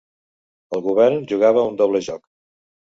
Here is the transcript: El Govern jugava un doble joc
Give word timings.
El 0.77 0.83
Govern 0.87 1.21
jugava 1.37 1.69
un 1.71 1.81
doble 1.85 2.05
joc 2.11 2.29